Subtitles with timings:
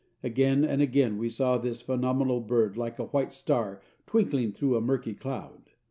[0.23, 4.81] Again and again we saw this phenomenal bird like a white star twinkling through a
[4.81, 5.69] murky cloud.